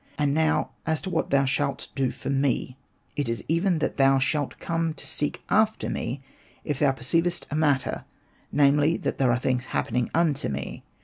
[0.17, 2.75] And now as to what thou shalt do for me;
[3.15, 6.23] it is even that thou shalt come to seek after me,
[6.63, 8.03] if thou perceivest a matter^
[8.51, 10.83] namely, that there are things happening unto me.